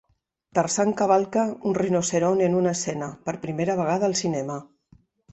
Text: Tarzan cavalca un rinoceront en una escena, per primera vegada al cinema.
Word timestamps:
Tarzan 0.57 0.93
cavalca 1.01 1.41
un 1.71 1.75
rinoceront 1.79 2.41
en 2.45 2.55
una 2.61 2.71
escena, 2.77 3.09
per 3.27 3.35
primera 3.43 3.75
vegada 3.81 4.09
al 4.11 4.17
cinema. 4.23 4.57